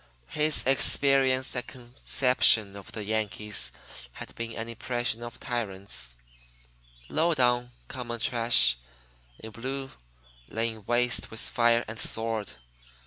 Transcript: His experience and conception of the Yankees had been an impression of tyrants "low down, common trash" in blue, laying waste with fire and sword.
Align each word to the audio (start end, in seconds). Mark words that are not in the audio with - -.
His 0.29 0.65
experience 0.65 1.53
and 1.55 1.67
conception 1.67 2.75
of 2.75 2.91
the 2.91 3.03
Yankees 3.03 3.71
had 4.13 4.33
been 4.33 4.53
an 4.53 4.67
impression 4.67 5.21
of 5.21 5.39
tyrants 5.39 6.15
"low 7.07 7.35
down, 7.35 7.69
common 7.87 8.19
trash" 8.19 8.79
in 9.37 9.51
blue, 9.51 9.91
laying 10.49 10.83
waste 10.85 11.29
with 11.29 11.41
fire 11.41 11.85
and 11.87 11.99
sword. 11.99 12.53